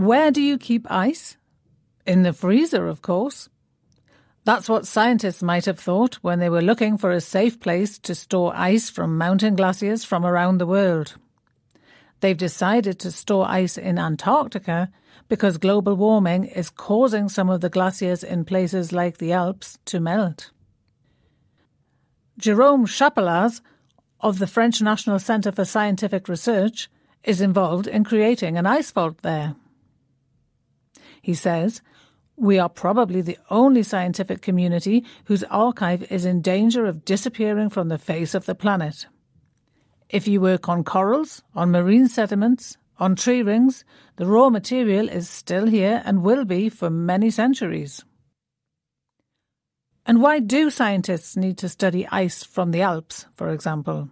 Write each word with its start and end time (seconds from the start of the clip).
Where 0.00 0.30
do 0.30 0.40
you 0.40 0.56
keep 0.56 0.90
ice? 0.90 1.36
In 2.06 2.22
the 2.22 2.32
freezer, 2.32 2.88
of 2.88 3.02
course. 3.02 3.50
That's 4.46 4.66
what 4.66 4.86
scientists 4.86 5.42
might 5.42 5.66
have 5.66 5.78
thought 5.78 6.14
when 6.22 6.38
they 6.38 6.48
were 6.48 6.62
looking 6.62 6.96
for 6.96 7.10
a 7.10 7.20
safe 7.20 7.60
place 7.60 7.98
to 7.98 8.14
store 8.14 8.54
ice 8.56 8.88
from 8.88 9.18
mountain 9.18 9.56
glaciers 9.56 10.02
from 10.02 10.24
around 10.24 10.56
the 10.56 10.66
world. 10.66 11.16
They've 12.20 12.34
decided 12.34 12.98
to 13.00 13.10
store 13.10 13.46
ice 13.46 13.76
in 13.76 13.98
Antarctica 13.98 14.90
because 15.28 15.58
global 15.58 15.96
warming 15.96 16.44
is 16.44 16.70
causing 16.70 17.28
some 17.28 17.50
of 17.50 17.60
the 17.60 17.68
glaciers 17.68 18.24
in 18.24 18.46
places 18.46 18.94
like 18.94 19.18
the 19.18 19.32
Alps 19.34 19.78
to 19.84 20.00
melt. 20.00 20.50
Jerome 22.38 22.86
Chappellaz 22.86 23.60
of 24.22 24.38
the 24.38 24.46
French 24.46 24.80
National 24.80 25.18
Centre 25.18 25.52
for 25.52 25.66
Scientific 25.66 26.26
Research 26.26 26.88
is 27.22 27.42
involved 27.42 27.86
in 27.86 28.02
creating 28.02 28.56
an 28.56 28.64
ice 28.64 28.90
vault 28.90 29.18
there. 29.20 29.56
He 31.20 31.34
says, 31.34 31.82
We 32.36 32.58
are 32.58 32.68
probably 32.68 33.20
the 33.20 33.38
only 33.50 33.82
scientific 33.82 34.42
community 34.42 35.04
whose 35.24 35.44
archive 35.44 36.10
is 36.10 36.24
in 36.24 36.40
danger 36.40 36.86
of 36.86 37.04
disappearing 37.04 37.70
from 37.70 37.88
the 37.88 37.98
face 37.98 38.34
of 38.34 38.46
the 38.46 38.54
planet. 38.54 39.06
If 40.08 40.26
you 40.26 40.40
work 40.40 40.68
on 40.68 40.84
corals, 40.84 41.42
on 41.54 41.70
marine 41.70 42.08
sediments, 42.08 42.76
on 42.98 43.16
tree 43.16 43.42
rings, 43.42 43.84
the 44.16 44.26
raw 44.26 44.50
material 44.50 45.08
is 45.08 45.28
still 45.28 45.66
here 45.66 46.02
and 46.04 46.22
will 46.22 46.44
be 46.44 46.68
for 46.68 46.90
many 46.90 47.30
centuries. 47.30 48.04
And 50.04 50.20
why 50.20 50.40
do 50.40 50.70
scientists 50.70 51.36
need 51.36 51.56
to 51.58 51.68
study 51.68 52.06
ice 52.08 52.42
from 52.42 52.72
the 52.72 52.82
Alps, 52.82 53.26
for 53.34 53.50
example? 53.50 54.10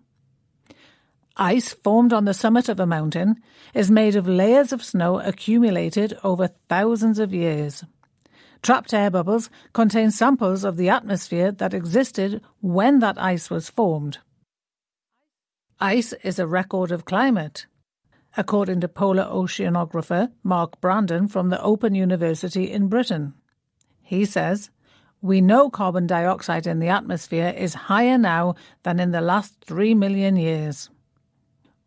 Ice 1.38 1.72
formed 1.72 2.12
on 2.12 2.24
the 2.24 2.34
summit 2.34 2.68
of 2.68 2.80
a 2.80 2.86
mountain 2.86 3.36
is 3.72 3.92
made 3.92 4.16
of 4.16 4.26
layers 4.26 4.72
of 4.72 4.84
snow 4.84 5.20
accumulated 5.20 6.18
over 6.24 6.48
thousands 6.68 7.20
of 7.20 7.32
years. 7.32 7.84
Trapped 8.60 8.92
air 8.92 9.08
bubbles 9.08 9.48
contain 9.72 10.10
samples 10.10 10.64
of 10.64 10.76
the 10.76 10.88
atmosphere 10.88 11.52
that 11.52 11.72
existed 11.72 12.42
when 12.60 12.98
that 12.98 13.22
ice 13.22 13.50
was 13.50 13.70
formed. 13.70 14.18
Ice 15.78 16.12
is 16.24 16.40
a 16.40 16.46
record 16.46 16.90
of 16.90 17.04
climate, 17.04 17.66
according 18.36 18.80
to 18.80 18.88
polar 18.88 19.24
oceanographer 19.24 20.32
Mark 20.42 20.80
Brandon 20.80 21.28
from 21.28 21.50
the 21.50 21.62
Open 21.62 21.94
University 21.94 22.68
in 22.68 22.88
Britain. 22.88 23.34
He 24.02 24.24
says, 24.24 24.70
We 25.22 25.40
know 25.40 25.70
carbon 25.70 26.08
dioxide 26.08 26.66
in 26.66 26.80
the 26.80 26.88
atmosphere 26.88 27.54
is 27.56 27.74
higher 27.74 28.18
now 28.18 28.56
than 28.82 28.98
in 28.98 29.12
the 29.12 29.20
last 29.20 29.54
three 29.64 29.94
million 29.94 30.34
years. 30.34 30.90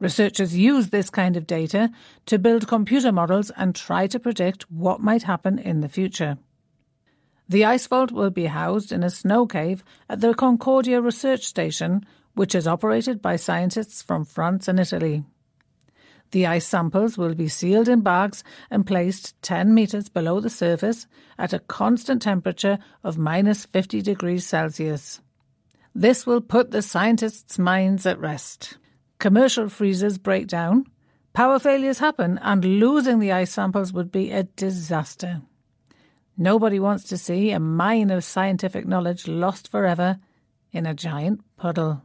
Researchers 0.01 0.57
use 0.57 0.89
this 0.89 1.11
kind 1.11 1.37
of 1.37 1.45
data 1.45 1.91
to 2.25 2.39
build 2.39 2.67
computer 2.67 3.11
models 3.11 3.51
and 3.55 3.75
try 3.75 4.07
to 4.07 4.19
predict 4.19 4.69
what 4.71 4.99
might 4.99 5.21
happen 5.21 5.59
in 5.59 5.81
the 5.81 5.87
future. 5.87 6.39
The 7.47 7.65
ice 7.65 7.85
vault 7.85 8.11
will 8.11 8.31
be 8.31 8.47
housed 8.47 8.91
in 8.91 9.03
a 9.03 9.11
snow 9.11 9.45
cave 9.45 9.83
at 10.09 10.19
the 10.19 10.33
Concordia 10.33 11.01
Research 11.01 11.45
Station, 11.45 12.03
which 12.33 12.55
is 12.55 12.65
operated 12.65 13.21
by 13.21 13.35
scientists 13.35 14.01
from 14.01 14.25
France 14.25 14.67
and 14.67 14.79
Italy. 14.79 15.23
The 16.31 16.47
ice 16.47 16.65
samples 16.65 17.15
will 17.15 17.35
be 17.35 17.47
sealed 17.47 17.87
in 17.87 18.01
bags 18.01 18.43
and 18.71 18.87
placed 18.87 19.39
10 19.43 19.71
metres 19.71 20.09
below 20.09 20.39
the 20.39 20.49
surface 20.49 21.05
at 21.37 21.53
a 21.53 21.59
constant 21.59 22.23
temperature 22.23 22.79
of 23.03 23.19
minus 23.19 23.65
50 23.65 24.01
degrees 24.01 24.47
Celsius. 24.47 25.21
This 25.93 26.25
will 26.25 26.41
put 26.41 26.71
the 26.71 26.81
scientists' 26.81 27.59
minds 27.59 28.07
at 28.07 28.17
rest 28.17 28.77
commercial 29.21 29.69
freezers 29.69 30.17
break 30.17 30.47
down, 30.47 30.83
power 31.31 31.59
failures 31.59 31.99
happen, 31.99 32.39
and 32.39 32.65
losing 32.65 33.19
the 33.19 33.31
ice 33.31 33.51
samples 33.51 33.93
would 33.93 34.11
be 34.11 34.31
a 34.31 34.43
disaster. 34.43 35.41
Nobody 36.35 36.79
wants 36.79 37.03
to 37.05 37.17
see 37.17 37.51
a 37.51 37.59
mine 37.59 38.09
of 38.09 38.23
scientific 38.23 38.87
knowledge 38.87 39.27
lost 39.27 39.69
forever 39.69 40.17
in 40.71 40.87
a 40.87 40.95
giant 40.95 41.41
puddle. 41.55 42.01